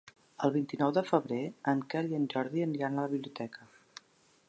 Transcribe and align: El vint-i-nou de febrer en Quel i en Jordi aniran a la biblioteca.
El 0.45 0.51
vint-i-nou 0.55 0.93
de 0.95 1.03
febrer 1.09 1.43
en 1.73 1.85
Quel 1.93 2.11
i 2.15 2.19
en 2.23 2.27
Jordi 2.35 2.67
aniran 2.69 2.99
a 2.99 3.03
la 3.07 3.13
biblioteca. 3.15 3.71